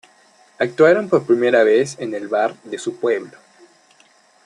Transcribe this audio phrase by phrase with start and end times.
[0.57, 3.37] Actuaron por primera vez en el bar de su pueblo.